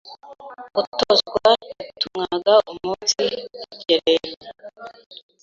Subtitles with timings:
[0.75, 1.47] gutozwa
[1.79, 3.21] yatumwaga umunsi
[3.69, 4.47] rugerero”.